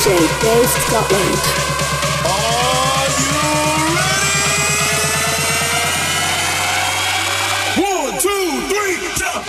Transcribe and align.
DJ 0.00 0.16
Dave 0.40 0.66
Scotland. 0.66 1.40
Are 2.24 3.06
you 3.20 3.28
ready? 3.36 4.30
One, 7.82 8.14
two, 8.18 8.46
three, 8.70 8.96
jump! 9.18 9.44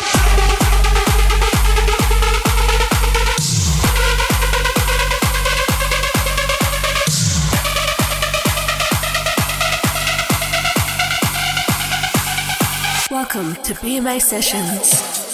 Welcome 13.10 13.55
to 13.63 13.74
BMA 13.75 14.19
Sessions. 14.21 15.30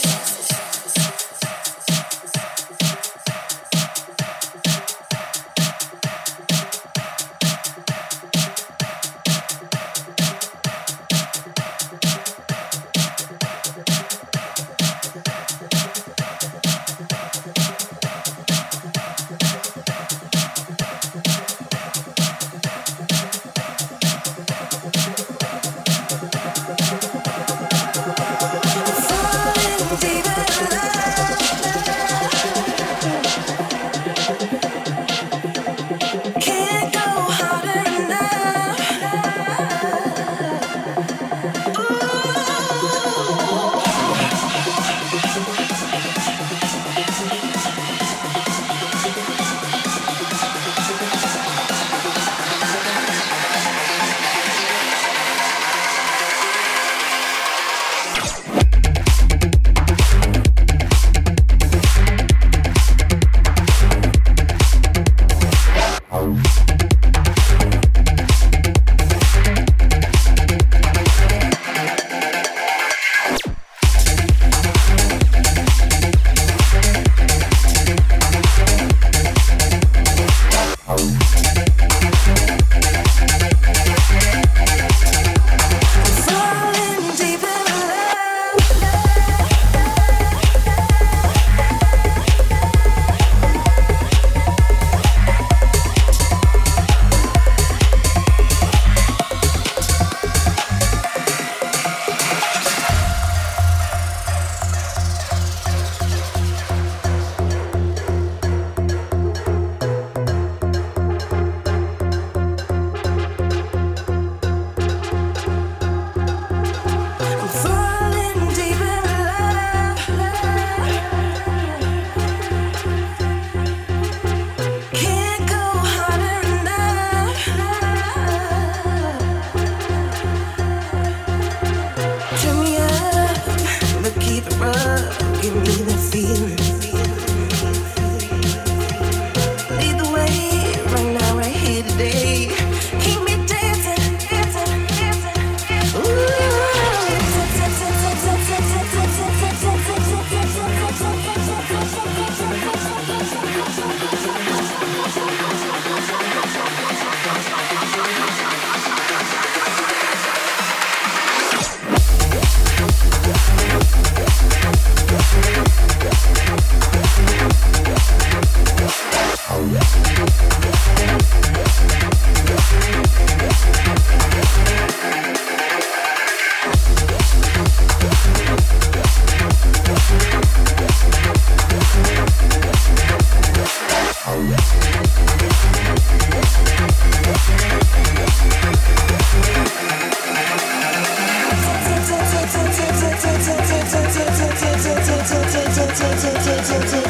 찌찌 196.67 197.06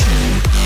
time 0.00 0.61